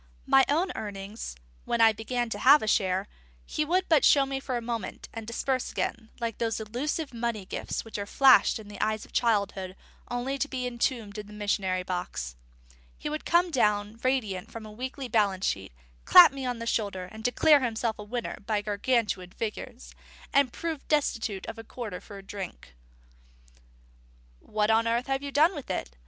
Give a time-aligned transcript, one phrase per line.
[0.25, 3.07] My own earnings, when I began to have a share,
[3.45, 7.45] he would but show me for a moment, and disperse again, like those illusive money
[7.45, 9.75] gifts which are flashed in the eyes of childhood
[10.09, 12.35] only to be entombed in the missionary box.
[12.71, 15.71] And he would come down radiant from a weekly balance sheet,
[16.03, 19.93] clap me on the shoulder, declare himself a winner by Gargantuan figures,
[20.33, 22.73] and prove destitute of a quarter for a drink.
[24.39, 25.95] "What on earth have you done with it?"